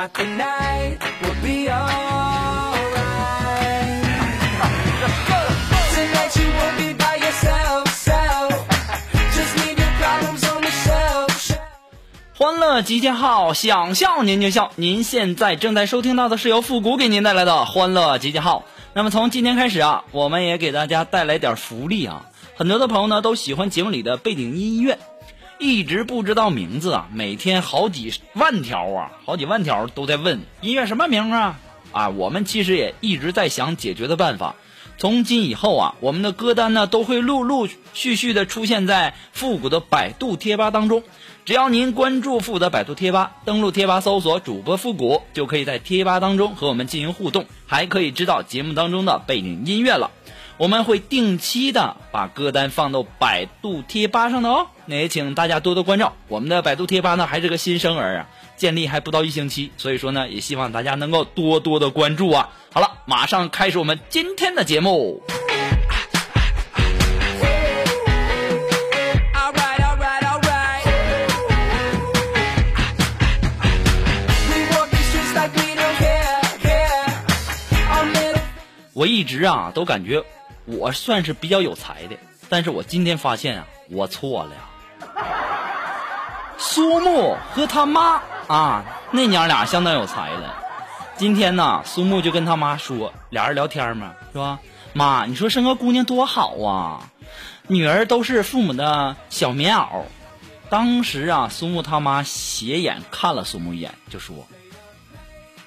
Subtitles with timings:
[0.00, 2.80] Got the night, we'll be alright.
[5.94, 8.50] Tonight you won't be by yourself, self.
[9.36, 11.28] Just leave your problems on the shelf.
[12.34, 14.72] 欢乐集结号，想笑您就笑。
[14.76, 18.64] 您现在正在收听到的是由复古给您带来的欢乐集结号。
[18.94, 22.24] 那么从今天开始啊，我们也给大家带来点福利啊！
[22.56, 24.98] 很多的朋友呢都喜欢节目里的背景音乐，
[25.62, 31.60] 一直不知道名字啊，每天好几万条啊，好几万条都在问音乐什么名啊
[31.92, 32.08] 啊！
[32.08, 34.56] 我们其实也一直在想解决的办法。
[34.96, 41.02] 从今以后啊，我们的歌单呢都会陆陆续续的出现在复古的百度贴吧当中。
[41.44, 50.10] 只要您关注复古的百度贴吧，登录贴吧搜索主播复古，就可以在贴吧当中和我们进行互动，还可以知道节目当中的背景音乐了。
[50.60, 54.66] 我们会定期的把歌单放到百度贴吧上的哦。
[54.84, 56.12] 那也请大家多多关照。
[56.28, 58.28] 我们的百度贴吧呢还是个新生儿啊，
[58.58, 62.50] 建立还不到一星期，所以说呢也希望大家能够多多的关注啊。
[62.74, 65.22] 好了，马上开始我们今天的节目。
[78.92, 80.22] 我一直啊都感觉
[80.78, 82.16] 我算是比较有才的，
[82.48, 84.60] 但是我今天发现啊我错了呀。
[86.58, 90.54] 苏木和他妈啊那娘俩相当有才了。
[91.16, 94.58] 今天呢苏木就跟他妈说，俩人聊天嘛，是吧？
[94.92, 97.10] 妈，你说生个姑娘多好啊，
[97.66, 100.04] 女儿都是父母的小棉袄。
[100.68, 104.46] 当时啊苏木他妈斜眼看了苏木一眼，就说：“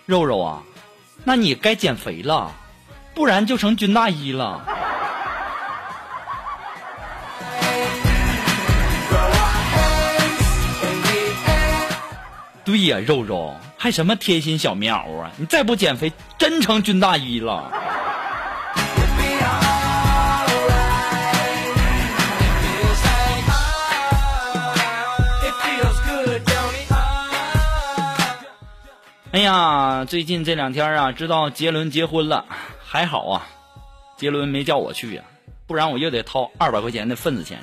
[0.05, 0.63] 肉肉啊，
[1.23, 2.51] 那你该减肥了。”
[3.13, 4.61] 不然就成军大衣了。
[12.65, 15.29] 对呀，肉肉还什么贴心小棉袄啊？
[15.37, 17.71] 你再不减肥，真成军大衣了。
[29.33, 32.45] 哎呀，最近这两天啊，知道杰伦结婚了。
[32.93, 33.47] 还好啊，
[34.15, 35.23] 杰伦没叫我去呀，
[35.65, 37.59] 不然我又得掏二百块钱的份子钱。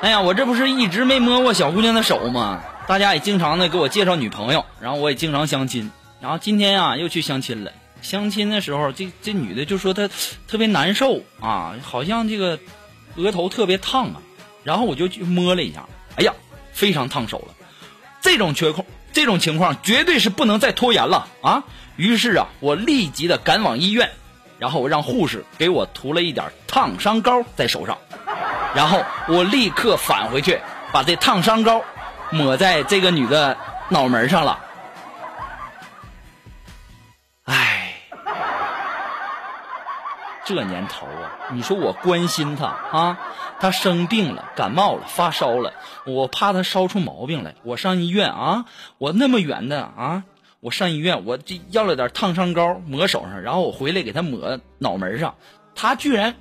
[0.00, 2.60] 哎呀，我这不是一直没摸过小姑娘的手吗？
[2.88, 5.88] 大家也经常的给我介绍女朋友，然后我也经常相亲，
[6.20, 7.70] 然后今天啊又去相亲了。
[8.02, 10.10] 相亲的时候，这这女的就说她
[10.48, 12.58] 特别难受啊，好像这个
[13.14, 14.20] 额头特别烫啊，
[14.64, 16.34] 然后我就去摸了一下，哎呀，
[16.72, 17.54] 非常烫手了。
[18.20, 18.84] 这种缺口。
[19.12, 21.64] 这种情况绝对是不能再拖延了啊！
[21.96, 24.10] 于是啊，我立即的赶往医院，
[24.58, 27.98] 然后让护士给我涂了一点烫伤膏在手上，
[28.74, 30.60] 然后我立刻返回去，
[30.92, 31.82] 把这烫伤膏
[32.30, 33.56] 抹在这个女的
[33.88, 34.58] 脑门上了。
[40.54, 43.18] 这年头啊，你说我关心她啊，
[43.58, 45.72] 她生病了，感冒了，发烧了，
[46.06, 48.64] 我怕她烧出毛病来，我上医院啊，
[48.98, 50.24] 我那么远的啊，
[50.60, 55.34] 我上医院，我这要了点烫伤膏抹手上，然后我回来给她抹脑门上，
[55.74, 56.34] 她居然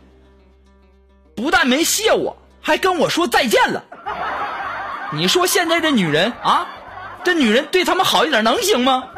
[1.36, 3.84] 不但没谢我，还跟我说再见了。
[5.14, 6.68] 你说现在这女人啊，
[7.24, 9.10] 这女人对他们好一点能行吗？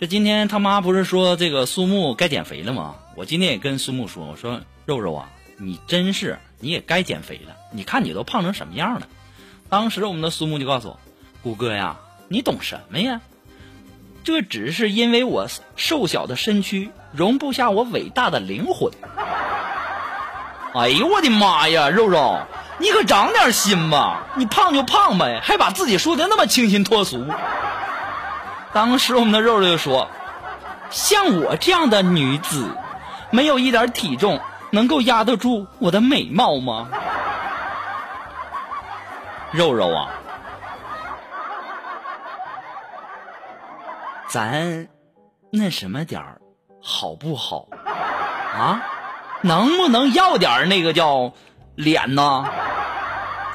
[0.00, 2.94] 这今天他妈不是说这个苏木该减肥了吗？
[3.16, 9.08] 我今天也跟苏木说，我说肉肉啊，你真是你也该减肥了，你看你都胖成什么样了。
[9.68, 11.00] 当时我们的苏木就告诉我，
[11.42, 11.96] 谷哥呀，
[12.28, 13.20] 你懂什么呀？
[14.22, 18.92] 这只是因为我瘦小的身躯容不下我伟大的灵魂。
[20.74, 22.38] 哎呦我的妈呀，肉肉，
[22.78, 24.28] 你可长点心吧！
[24.36, 27.26] 你胖就胖呗，还把自己说的那么清新脱俗。
[28.78, 30.08] 当时我们的肉肉就说
[30.88, 32.70] ：“像我这样的女子，
[33.32, 34.40] 没有一点体重
[34.70, 36.88] 能够压得住我的美貌吗？”
[39.50, 40.10] 肉肉啊，
[44.28, 44.86] 咱
[45.50, 46.40] 那什么点儿
[46.80, 47.66] 好不好
[48.56, 48.80] 啊？
[49.40, 51.32] 能不能要点那个叫
[51.74, 52.44] 脸呢？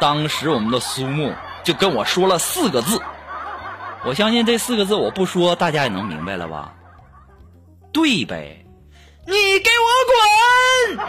[0.02, 1.34] 当时我们的苏木
[1.64, 3.02] 就跟我说了四个字。
[4.06, 6.74] 我相信这四个字我不说，大家也能明白了吧？
[7.92, 8.66] 对呗，
[9.26, 9.88] 你给我
[10.96, 11.08] 滚！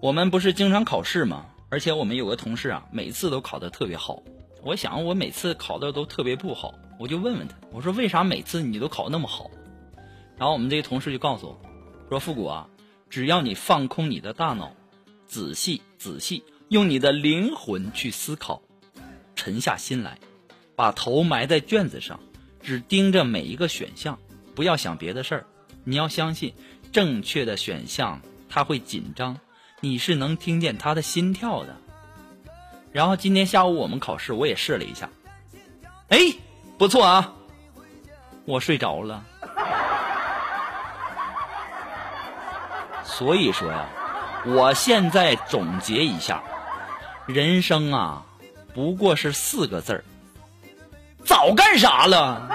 [0.00, 1.46] 我们不是经常考试吗？
[1.70, 4.22] 而且我们有个同事啊，每次都考得特别好。
[4.62, 9.50] 我想我每次考的都特别不好，我就问问他，我说为啥每次你都考那么好？
[10.36, 11.60] 然后我们这个同事就告诉我，
[12.08, 12.68] 说复古啊，
[13.08, 14.72] 只要你放空你的大脑，
[15.26, 18.62] 仔细仔细用你的灵魂去思考，
[19.36, 20.18] 沉下心来，
[20.74, 22.20] 把头埋在卷子上，
[22.62, 24.18] 只盯着每一个选项，
[24.54, 25.46] 不要想别的事儿。
[25.84, 26.52] 你要相信，
[26.92, 29.38] 正确的选项他会紧张，
[29.80, 31.76] 你是能听见他的心跳的。
[32.92, 35.08] 然后今天下午我们考试，我也试了一下，
[36.08, 36.18] 哎，
[36.76, 37.32] 不错啊，
[38.44, 39.24] 我睡着了。
[43.04, 43.86] 所以说呀，
[44.46, 46.42] 我现在总结一下，
[47.26, 48.24] 人生啊，
[48.74, 50.04] 不过是四个字儿，
[51.24, 52.48] 早干啥了？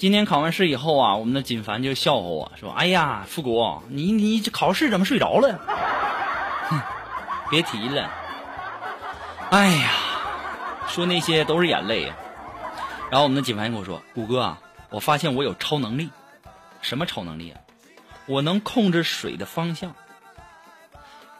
[0.00, 5.60] 今天考完试以后啊，我们的锦凡就笑话我说：“哎呀，复古，你你考试怎么睡着了？”
[6.70, 6.80] 哼，
[7.50, 8.10] 别提了。
[9.50, 9.90] 哎呀，
[10.88, 12.14] 说那些都是眼泪呀。
[13.10, 16.08] 然后我们的锦凡跟我说：“谷哥啊，我发现我有超能力。
[16.80, 17.60] 什么超能力啊？
[18.24, 19.94] 我能控制水的方向。”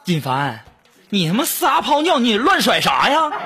[0.05, 0.63] 锦凡，
[1.09, 3.31] 你他妈撒泡尿，你乱甩啥呀？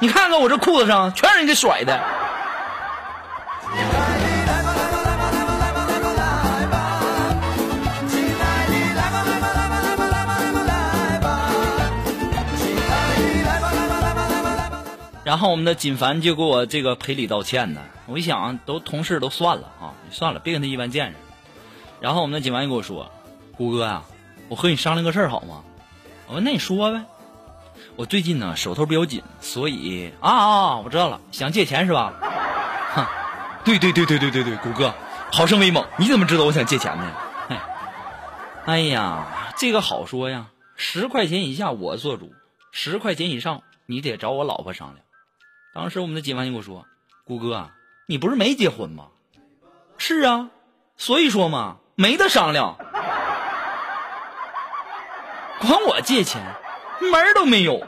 [0.00, 2.23] 你看看我这裤子上全是你给甩的。
[15.34, 17.80] 然后我们的锦凡就给我这个赔礼道歉呢。
[18.06, 21.16] 我一想，都同事都算了啊，算了，别跟他一般见识。
[21.98, 23.10] 然后我们的锦凡就跟我说
[23.58, 24.04] ：“谷哥呀、
[24.48, 25.64] 我和你商量个事儿好吗？”
[26.28, 27.02] 我说：“那你说呗。”
[27.96, 32.14] 我最近呢手头比较紧，所以啊啊，我知道了，想借钱是吧？
[32.94, 33.04] 哼，
[33.64, 34.94] 对对对对对对对，谷哥，
[35.32, 37.12] 好生威猛，你怎么知道我想借钱呢？
[38.66, 42.32] 哎呀，这个好说呀，十块钱以下我做主，
[42.70, 45.03] 十块钱以上你得找我老婆商量。
[45.74, 46.86] 当时我们的警官就跟我说
[47.26, 47.68] ：“谷哥，
[48.06, 49.08] 你不是没结婚吗？”
[49.98, 50.50] 是啊，
[50.96, 52.76] 所以说嘛，没得商量。
[55.58, 56.40] 管我借钱，
[57.00, 57.84] 门儿都没有。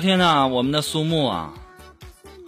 [0.00, 1.52] 昨天呢，我们的苏木啊，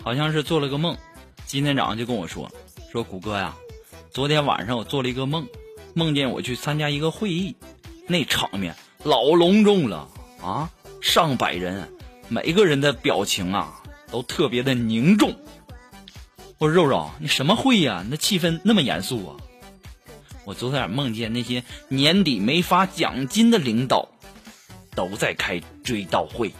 [0.03, 0.97] 好像是做了个梦，
[1.45, 2.51] 今天早上就跟我说，
[2.91, 3.55] 说谷歌呀，
[4.11, 5.47] 昨天晚上我做了一个梦，
[5.93, 7.55] 梦见我去参加一个会议，
[8.07, 10.09] 那场面老隆重了
[10.41, 10.71] 啊，
[11.03, 11.93] 上百人，
[12.29, 15.37] 每个人的表情啊都特别的凝重。
[16.57, 19.37] 我说肉肉，你什么会呀、那气氛那么严肃啊？
[20.47, 24.09] 我昨天梦见那些年底没发奖金的领导，
[24.95, 26.51] 都在开追悼会。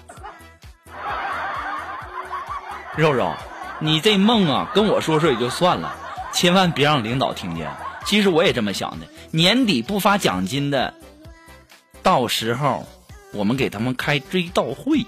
[2.97, 3.33] 肉肉，
[3.79, 5.95] 你这梦啊，跟我说说也就算了，
[6.33, 7.71] 千万别让领导听见。
[8.05, 10.93] 其实我也这么想的，年底不发奖金的，
[12.03, 12.87] 到时候
[13.33, 15.07] 我们给他们开追悼会。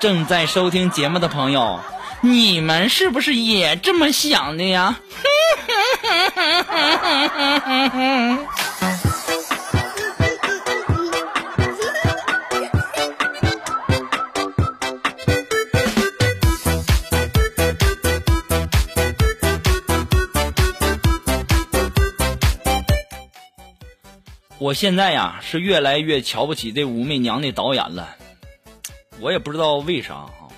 [0.00, 1.78] 正在收听节目的朋友，
[2.22, 4.98] 你们是不是也这么想的呀？
[24.60, 28.14] 我现在呀是越来越瞧不起这武媚娘的导演了，
[29.18, 30.48] 我也不知道为啥哈。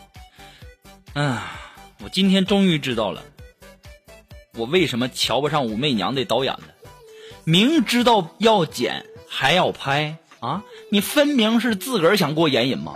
[1.14, 1.38] 嗯，
[2.02, 3.22] 我今天终于知道了，
[4.56, 6.64] 我为什么瞧不上武媚娘的导演了。
[7.44, 12.94] 明知道要剪还要拍啊，你分明是自个儿想过眼瘾嘛，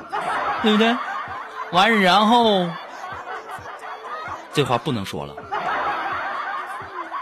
[0.64, 0.96] 对不对？
[1.70, 2.68] 完然后，
[4.52, 5.36] 这话不能说了。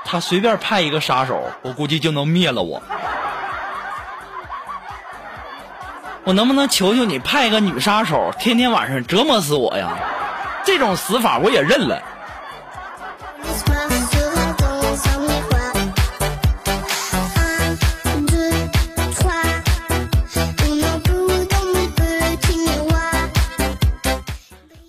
[0.07, 2.83] 他随便派一个杀手，我估计就能灭了我。
[6.26, 9.99] 我能不能求求你派个女杀手，天天晚上折磨死我呀？
[10.64, 12.02] 这种死法我也认了。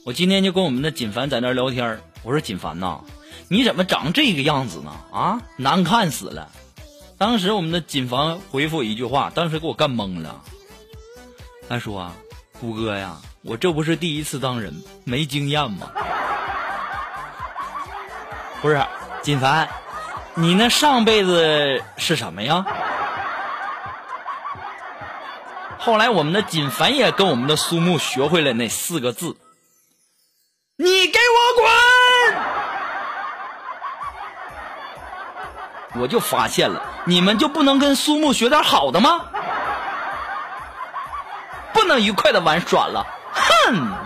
[0.05, 3.01] 我今天就跟我们的锦凡在那聊天我说锦凡呐，
[3.49, 4.91] 你怎么长这个样子呢？
[5.11, 6.47] 啊，难看死了！
[7.17, 10.41] 当时我们的锦凡回复我一句话，当时给我干懵了。
[11.67, 12.13] 他说啊，
[12.59, 15.87] 谷哥呀，我这不是第一次当人，没经验吗？
[18.61, 18.85] 不是，
[19.21, 19.67] 锦凡，
[20.35, 22.63] 你那上辈子是什么呀？
[25.79, 29.37] 后来我们的锦凡也跟我们的苏木学会了那四个字
[30.77, 31.71] ：“你给我滚！”
[36.01, 39.27] 我就发现了，你们就不能跟苏木学点好的吗？
[41.75, 43.91] 不能愉快的玩耍了，哼！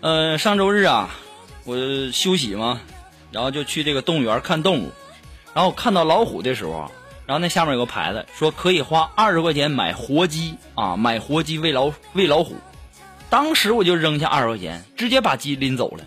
[0.00, 1.10] 呃，上周日啊，
[1.64, 1.76] 我
[2.10, 2.80] 休息嘛，
[3.30, 4.90] 然后就去这个动物园看动物。
[5.52, 6.90] 然后看到老虎的时候啊，
[7.26, 12.56] 然后那下面有个牌子说可以花二十块钱买活鸡啊，买活鸡喂老喂老虎。
[13.28, 16.04] 当时我就扔下二十块钱，直接把鸡拎走了。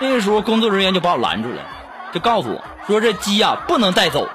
[0.00, 1.62] 那个时候工作人员就把我拦住了，
[2.12, 4.28] 就告诉我说这鸡呀、不能带走。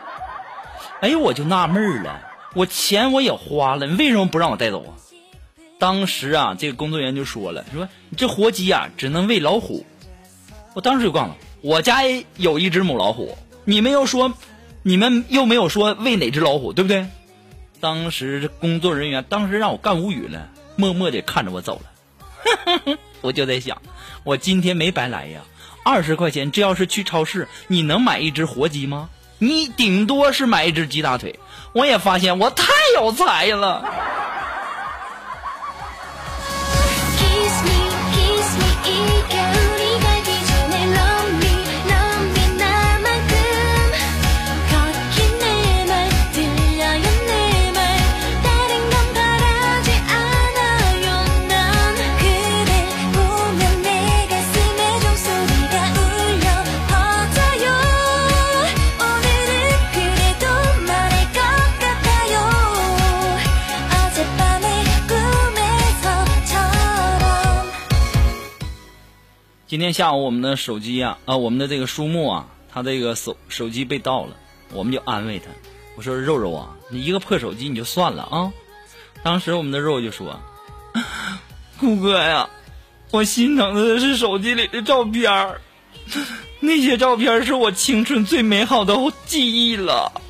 [1.01, 2.22] 哎呦，我就纳闷儿了，
[2.53, 4.91] 我钱我也花了，你为什么不让我带走啊？
[5.79, 9.86] 当时啊，这个工作人员就说了，说你这活鸡啊只能喂老虎。
[10.74, 14.34] 我当时就告诉他，我家也有一只母老虎，你们又说，
[14.82, 17.08] 你们又没有说喂哪只老虎，对不对？
[17.79, 22.98] 当时工作人员当时让我干无语了，默默的看着我走了。
[23.22, 23.82] 我就在想，
[24.24, 25.41] 我今天没白来呀，
[25.84, 29.10] 二十块钱，这要是去超市，你能买一只活鸡吗？
[29.39, 31.39] 你顶多是买一只鸡大腿。
[31.74, 33.84] 我也发现我太有才了。
[69.65, 74.36] 今天下午我们的手机啊，啊，我们的这个书木啊，他这个手手机被盗了，
[74.74, 75.46] 我们就安慰他，
[75.96, 78.51] 我说肉肉啊，你一个破手机你就算了啊。
[79.24, 80.38] 当时我们的肉就说
[81.79, 82.50] ：“顾哥呀，
[83.10, 85.62] 我心疼的是手机里的照片儿，
[86.60, 90.22] 那些照片是我青春最美好的记忆了。”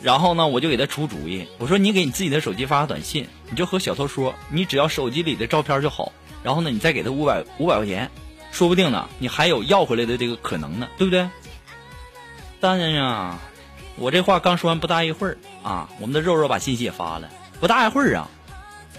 [0.00, 6.10] 然后呢，我就给他出主意，我说：“你给你自己的手机发个短信，你就和小偷说，你只要手机里的照片就好。
[6.42, 8.10] 然后呢，你再给他五百五百块钱，
[8.52, 11.28] 说不定呢，你还有要回来的这个可能呢，对不对？”
[12.60, 13.38] 当然呀，
[13.96, 17.28] 我这话刚说完不大一会儿啊，我们的肉肉把信息也发了。
[17.58, 18.28] 不大一会儿啊，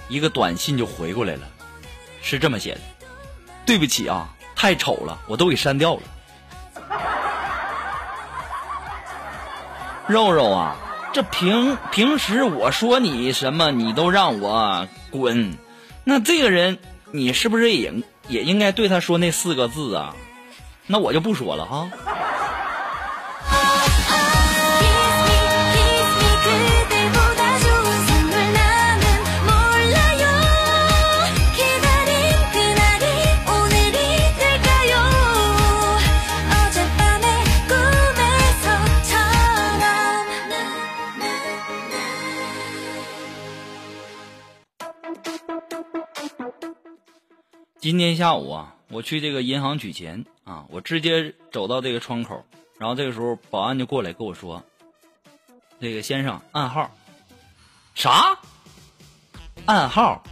[0.10, 1.48] 一个短信就回过来了，
[2.22, 2.82] 是这么写的
[3.66, 6.02] ：“对不起啊，太丑了，我都给删掉了。”
[10.08, 10.76] 肉肉啊，
[11.14, 15.58] 这平平时我说你什么，你都让我滚，
[16.04, 16.80] 那这个人
[17.16, 17.94] 你是不是也
[18.28, 20.16] 也应该对他说那四个字啊？
[20.88, 21.92] 那我就不说了哈。
[47.84, 52.46] 今天下午啊，我去这个银行取钱啊，我直接走到这个窗口，
[52.80, 54.64] 然后这个时候保安就过来跟我说
[55.82, 56.96] ：“这个先生暗号。”
[57.94, 58.40] 啥？
[59.66, 60.24] 暗号？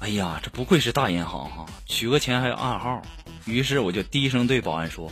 [0.00, 3.00] 哎呀，这不愧是大银行哈，取个钱还有暗号。
[3.46, 5.10] 于是我就低声对保安说：“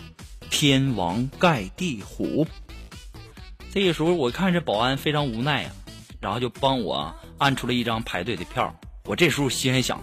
[0.51, 2.47] 天王盖地虎。”
[3.73, 5.73] 这个时候我看这保安非常无奈啊，
[6.21, 8.79] 然后就帮我按出了一张排队的票。
[9.07, 10.01] 我这时候心里想：“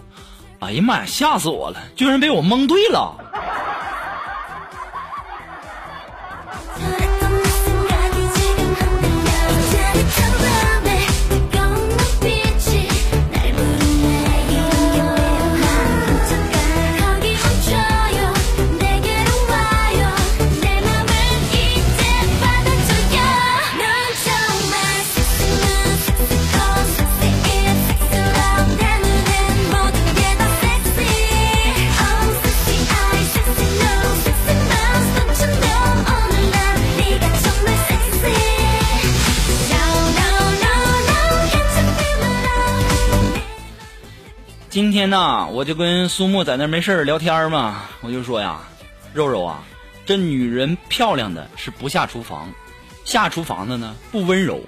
[0.60, 1.82] 哎呀妈呀，吓死我了！
[1.96, 3.16] 居然被我蒙对了。”
[45.02, 48.60] 天呢，我就跟苏木在那没事儿聊天嘛，我就说呀，
[49.12, 49.60] 肉肉啊，
[50.06, 52.48] 这女人漂亮的是不下厨房，
[53.04, 54.60] 下厨房的呢不温柔，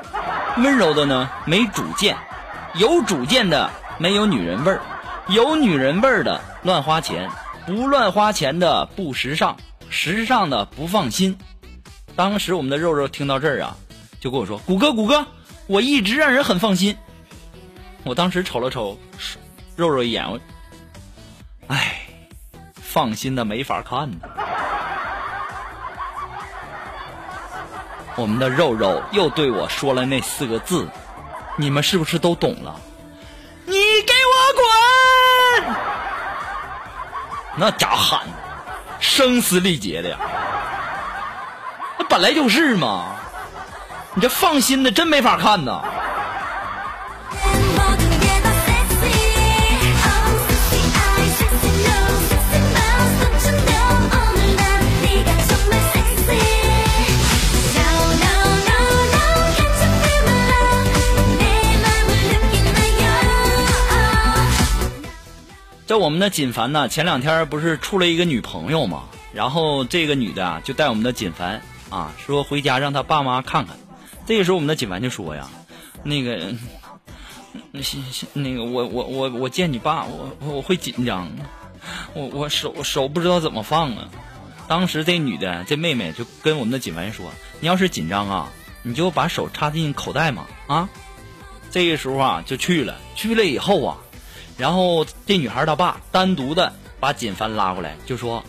[0.56, 2.16] 温柔的呢没主见，
[2.74, 4.80] 有主见的没有女人味儿，
[5.28, 7.30] 有女人味儿的乱花钱，
[7.64, 9.56] 不乱花钱的不时尚，
[9.88, 11.38] 时尚的不放心。
[12.16, 13.76] 当时我们的肉肉听到这儿啊，
[14.18, 15.24] 就跟我说：“谷歌，谷歌，
[15.68, 16.96] 我一直让人很放心。”
[18.02, 18.98] 我当时瞅了瞅
[19.76, 20.38] 肉肉一眼，我，
[21.68, 22.06] 唉，
[22.74, 24.18] 放心的没法看呢。
[28.16, 30.88] 我们的肉肉又对我说了那四个字，
[31.56, 32.80] 你们是不是都懂了？
[33.66, 34.34] 你给我
[35.64, 35.76] 滚！
[37.56, 38.20] 那家喊
[39.00, 40.18] 声嘶力竭的呀，
[41.98, 43.16] 那本来就是嘛。
[44.16, 45.82] 你这放心的真没法看呐。
[65.98, 73.76] 我们的锦凡呢，前两天不是处了一个女朋友嘛，然后这个女的啊，就带我们的锦凡啊，说回家让他爸妈看看。
[74.26, 75.48] 这个时候我们的锦凡就说呀，
[76.02, 76.54] 那个，
[77.70, 81.30] 那行行，那个我我我我见你爸，我我我会紧张，
[82.14, 84.08] 我我手手不知道怎么放啊。
[84.66, 87.26] 当时这女的这妹妹就跟我们的锦凡说，
[87.60, 88.50] 你要是紧张啊，
[88.82, 90.88] 你就把手插进口袋嘛啊。
[91.70, 93.98] 这个时候啊就去了，去了以后啊。
[94.56, 98.44] 然后这女孩她爸单独的把锦凡拉过来，就说：“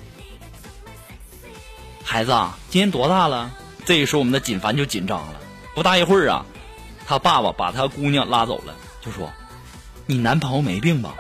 [2.04, 3.52] 孩子啊，今年多大了？”
[3.86, 5.34] 这个时候我们的锦凡就紧张了。
[5.74, 6.46] 不大一会儿啊，
[7.06, 9.32] 他爸爸把他姑娘拉走了，就说
[10.08, 11.14] ：“你男朋友没病吧？”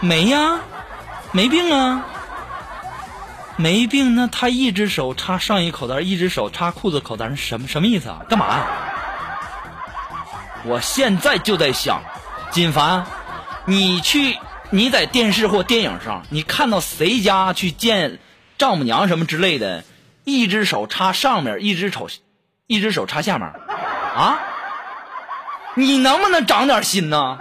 [0.00, 0.60] 没呀，
[1.32, 2.04] 没病啊，
[3.56, 4.14] 没病。
[4.14, 8.22] 那他一只手插上衣口袋，一只手插裤子口袋，什么什么意思啊？
[8.28, 8.89] 干嘛呀？
[10.64, 12.02] 我现在就在想，
[12.50, 13.04] 锦凡，
[13.64, 14.38] 你去
[14.70, 18.18] 你在电视或电影上，你看到谁家去见
[18.58, 19.84] 丈母娘什么之类的，
[20.24, 22.08] 一只手插上面，一只手，
[22.66, 24.38] 一只手插下面，啊？
[25.74, 27.38] 你能不能长点心呢？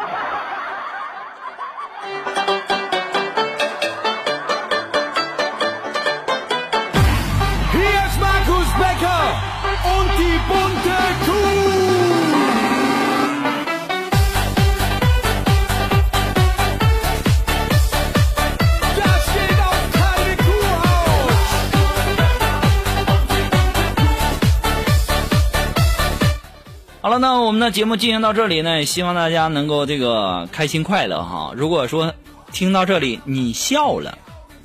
[27.20, 31.52] 那我们的节目进行到这里呢，也希望大家能够这个开心快乐哈。
[31.54, 32.14] 如果说
[32.54, 34.18] 听到这里你笑了，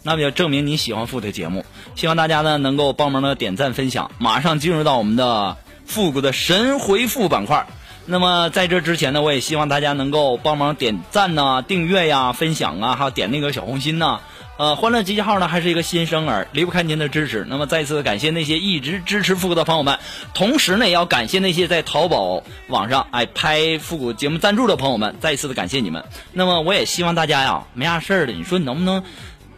[0.04, 1.64] 那么就证明你喜欢复的节目。
[1.96, 4.08] 希望大家呢能够帮忙的点赞分享。
[4.18, 7.66] 马上进入到我们的复古的神回复板块。
[8.06, 14.20] 那么在这之前呢，我也希望大家能够帮忙点赞呐、订阅呀、分享啊，还有点那个小红心呐、
[14.56, 17.44] 呃，欢乐集结号呢还是一个新生儿，离不开您的支持。
[17.48, 19.98] 那么再次感谢那些一直支持复古的朋友们，
[20.32, 26.04] 同时呢也要感谢那些在淘宝网上哎拍复古节目赞助的朋友们，再一次的感谢你们。
[26.32, 29.02] 那么我也希望大家呀，没啥事儿的，你说你能不能，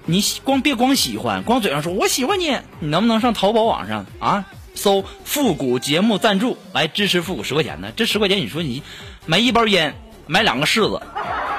[0.07, 7.93] 你光别光喜欢，光嘴上说我喜欢你，你能不能上淘宝网上啊搜复古节目赞助来支持复古十块钱呢？
[7.95, 8.83] 这十块钱你说你
[9.27, 9.95] 买一包烟，
[10.27, 11.03] 买两个柿子，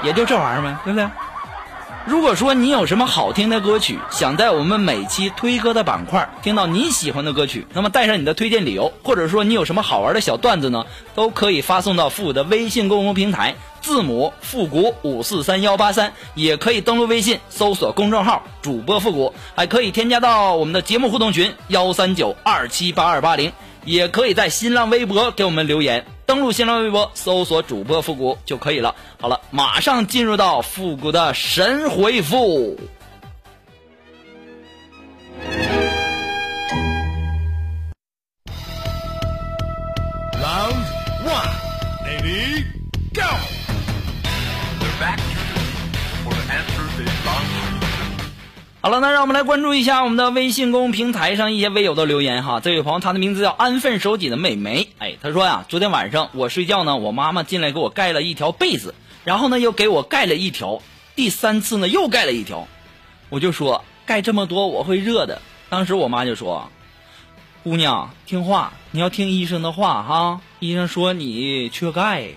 [0.03, 1.07] 也就这玩意儿呗，对不对？
[2.07, 23.51] 如果说你有什么好听的歌曲，想在我们每期推歌的板块听到你喜欢的歌曲，那么带上你的推荐理由，或者说你有什么好玩的小段子呢，都可以发送到复古的微信公众平台，字母复古五四三幺八三，也可以登录微信搜索公众号主播复古，还可以添加到我们的节目互动群幺三九二七八二八零，
[23.83, 26.05] 也可以在新浪微博给我们留言。
[26.27, 28.93] 登录新浪微博搜索主播复古就可以了。
[29.19, 32.77] 好了，马上进入到复古的神回复。
[48.87, 52.61] 好了，那让我们来关注一下我们的微信公众平台上一些微友的留言哈。
[52.61, 58.95] 这位朋友，他的名字叫安分守己的美眉，哎，他说呀，昨天晚上我睡觉呢，我妈妈进来给我盖了一条被子，
[59.25, 60.81] 然后呢又给我盖了一条，
[61.17, 62.65] 第三次呢又盖了一条，
[63.27, 65.41] 我就说盖这么多我会热的。
[65.67, 66.69] 当时我妈就说，
[67.65, 72.29] 姑娘听话，你要听医生的话哈，医生说你缺钙。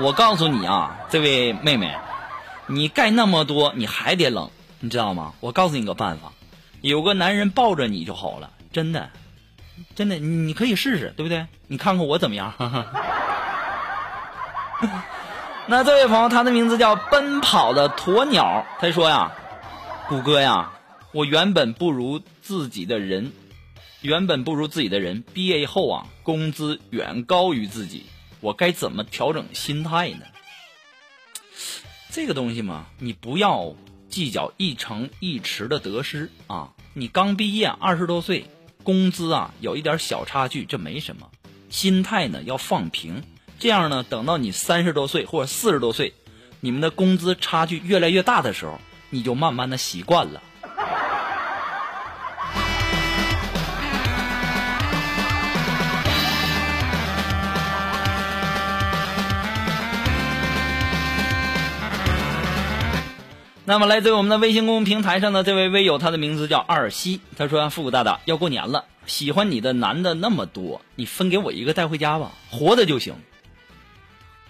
[0.00, 1.96] 我告诉你啊，这位妹妹，
[2.66, 5.34] 你盖那么多，你还得冷，你知道吗？
[5.38, 6.32] 我告诉你个办法，
[6.80, 9.10] 有个男人抱着你就好了，真的，
[9.94, 11.46] 真的，你可以试试，对不对？
[11.68, 12.52] 你看看我怎么样？
[15.66, 19.30] 那这位朋友，他的名字叫奔跑的鸵鸟，他说呀，
[20.08, 20.72] 谷歌呀，
[21.12, 23.32] 我原本不如自己的人，
[24.00, 28.06] 原本不如自己的人，毕业以后啊，工资远高于自己。
[28.44, 30.26] 我该怎么调整心态呢？
[32.10, 33.74] 这个东西嘛，你不要
[34.10, 36.74] 计较一城一池的得失啊！
[36.92, 38.44] 你刚毕业，二十多岁，
[38.82, 41.30] 工资啊有一点小差距，这没什么。
[41.70, 43.22] 心态呢要放平，
[43.58, 46.12] 这样呢，等到你三十多岁或者四十多岁，
[46.60, 48.78] 你们的工资差距越来越大的时候，
[49.08, 50.42] 你就慢慢的习惯了。
[63.66, 67.22] 那么来自我们的微信公众平台上的这位微友，他的名字叫二西。
[67.38, 73.14] 他说：“复古大大要过年了，喜欢你的男的那么多，你分给我一个带回家吧，活的就行。”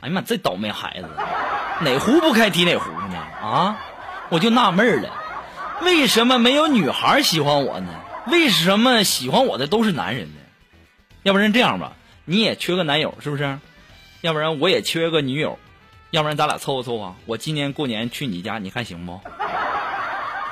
[0.03, 1.09] 哎呀妈，这倒霉孩子，
[1.85, 3.16] 哪壶不开提哪壶呢？
[3.40, 3.79] 啊，
[4.31, 5.12] 我就纳闷了，
[5.83, 7.94] 为什么没有女孩喜欢我呢？
[8.27, 10.40] 为什么喜欢我的都是男人呢？
[11.22, 11.92] 要不然这样吧，
[12.24, 13.61] 你也缺个男友是不是？
[14.22, 15.61] 要不然我也缺个女友。
[16.14, 19.20] 要不然咱俩凑合凑合，我今年过年去你家，你看行不？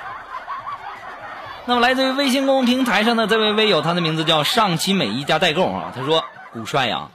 [1.66, 5.92] 那么来自于微信公众平台上的这位微友，他的名字叫上期美一家代购啊。
[5.94, 7.10] 他说：“古帅呀，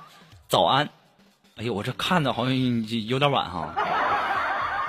[0.47, 0.87] 早安。
[1.57, 2.55] 哎呦，我这看的好像
[3.05, 3.73] 有点晚哈。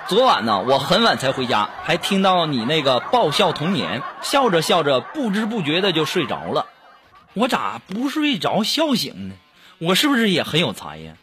[0.07, 6.67] 昨晚呢，我很晚才回家，还听到你那个爆笑童年，笑着笑着，不知不觉的就睡着了。
[7.35, 9.35] 我咋不睡着笑醒呢？
[9.79, 11.15] 我是不是也很有才呀？”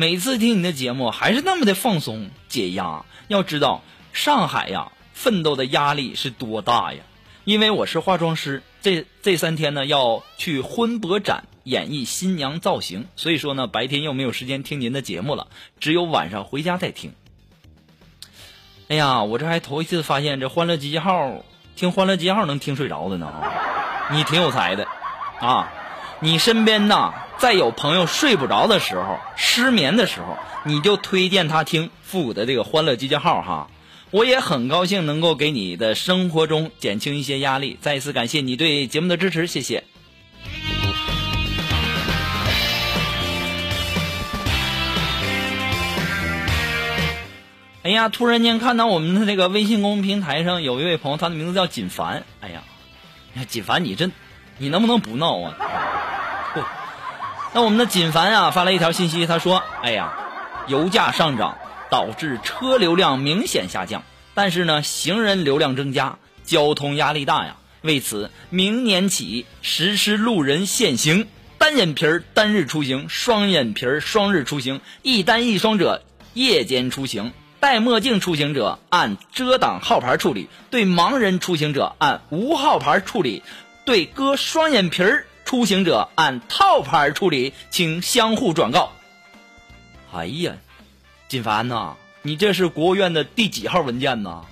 [0.00, 3.04] 每次听你的节目还是那么的放松解压。
[3.28, 3.82] 要知道
[4.14, 7.00] 上海呀，奋斗的压力是多大呀！
[7.44, 15.48] 因为我是化妆师，这这三天呢要去婚博展演绎新娘造型，所以说呢白天又没有时间听您的节目了，
[15.80, 17.12] 只有晚上回家再听。
[18.88, 21.44] 哎呀，我这还头一次发现这欢乐集结号
[21.76, 23.30] 听欢乐集结号能听睡着的呢！
[24.12, 24.86] 你挺有才的
[25.42, 25.70] 啊！
[26.20, 33.70] 你身边呐在有朋友睡不着的时候、失眠的时候，你就推荐他听复古的这个欢乐集结号哈。
[34.10, 37.78] 我也很高兴能够给你的生活中减轻一些压力。
[37.80, 39.84] 再一次感谢你对节目的支持，谢谢。
[47.82, 52.24] 哎呀，突然间看到我们的这个微信公众平台上有一位朋友，他的名字叫锦凡。
[52.42, 52.62] 哎呀，
[53.34, 54.10] 哎呀锦凡，你这，
[54.58, 55.56] 你能不能不闹啊？
[57.52, 60.12] 那我们的锦凡啊发来一条信息，他说：“哎呀，
[60.68, 61.58] 油价上涨
[61.90, 67.56] 导致车流量明显下降，但是呢，行人流量增加，交通压力大呀。
[67.82, 71.26] 为此，明年起实施路人限行，
[71.58, 83.42] 单眼皮儿单日出行，双眼皮儿双日出行，一单一双者夜间出行。”戴墨镜出行者按遮挡号牌处理，对盲人出行者按无号牌处理，
[83.84, 88.92] 对割双眼皮儿出行者按套牌处理，请相互转告。
[90.14, 90.52] 哎呀，
[91.26, 94.42] 金凡呐，你这是国务院的第几号文件呐？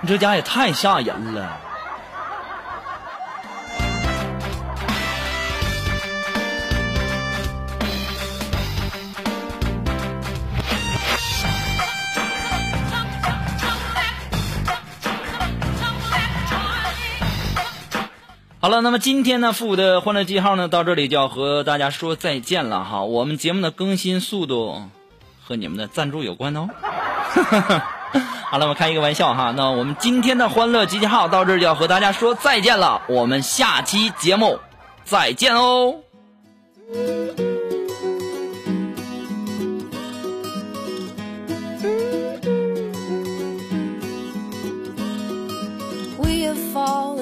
[0.00, 1.60] 你这家也太吓人了。
[18.64, 23.02] 好了，那么今天呢，复古的欢乐记号呢，到这里就要和大家说再见了哈。
[23.02, 24.84] 我们节目的更新速度
[25.42, 26.70] 和你们的赞助有关哦。
[28.50, 29.52] 好了，我们开一个玩笑哈。
[29.54, 34.58] 那我们今天的欢乐集结号到这就要和大家说再见了，我们下期节目
[35.04, 35.96] 再见哦。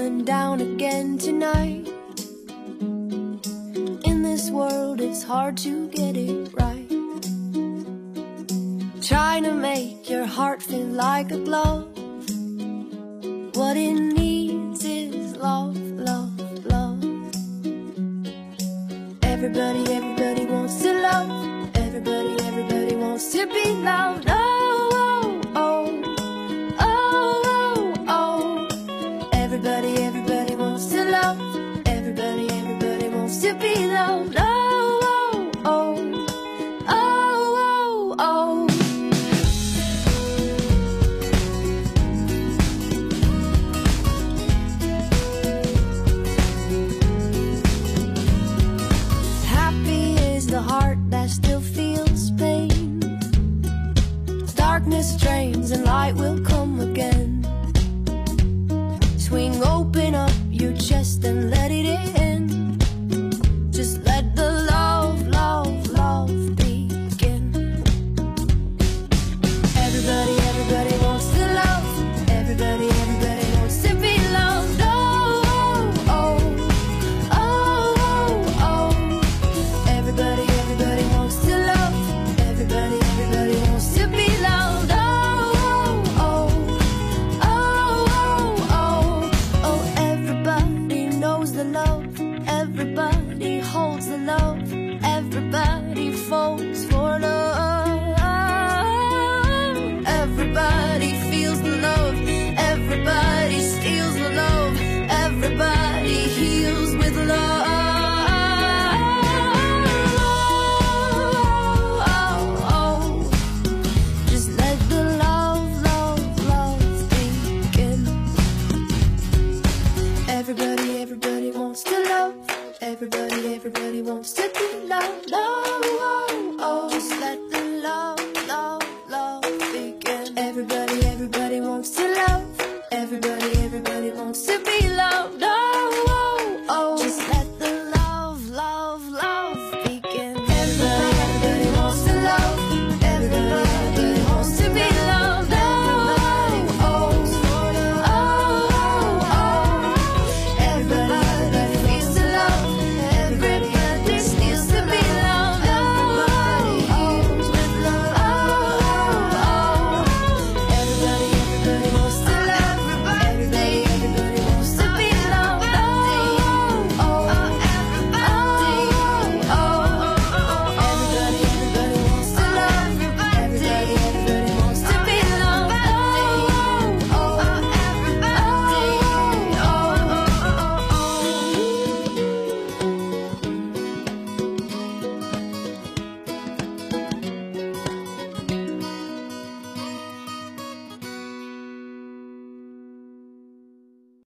[0.02, 1.86] Fallen down again tonight.
[4.04, 6.88] In this world, it's hard to get it right.
[9.00, 11.86] Trying to make your heart feel like a glove.
[13.54, 17.04] What it needs is love, love, love.
[19.22, 20.11] Everybody, everybody